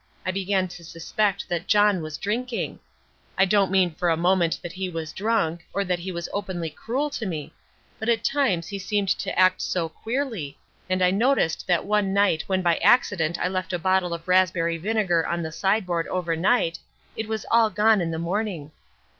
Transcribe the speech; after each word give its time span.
I 0.25 0.31
began 0.31 0.67
to 0.69 0.83
suspect 0.83 1.47
that 1.49 1.67
John 1.67 2.01
was 2.01 2.17
drinking. 2.17 2.79
I 3.37 3.45
don't 3.45 3.69
mean 3.69 3.93
for 3.93 4.09
a 4.09 4.17
moment 4.17 4.57
that 4.63 4.71
he 4.73 4.89
was 4.89 5.13
drunk, 5.13 5.63
or 5.73 5.83
that 5.85 5.99
he 5.99 6.11
was 6.11 6.27
openly 6.33 6.71
cruel 6.71 7.11
to 7.11 7.23
me. 7.27 7.53
But 7.99 8.09
at 8.09 8.23
times 8.23 8.67
he 8.67 8.79
seemed 8.79 9.09
to 9.09 9.37
act 9.39 9.61
so 9.61 9.89
queerly, 9.89 10.57
and 10.89 11.03
I 11.03 11.11
noticed 11.11 11.67
that 11.67 11.85
one 11.85 12.13
night 12.15 12.41
when 12.47 12.63
by 12.63 12.77
accident 12.77 13.37
I 13.39 13.47
left 13.47 13.73
a 13.73 13.77
bottle 13.77 14.11
of 14.11 14.27
raspberry 14.27 14.79
vinegar 14.79 15.23
on 15.27 15.43
the 15.43 15.51
sideboard 15.51 16.07
overnight, 16.07 16.79
it 17.15 17.27
was 17.27 17.45
all 17.51 17.69
gone 17.69 18.01
in 18.01 18.09
the 18.09 18.17
morning. 18.17 18.71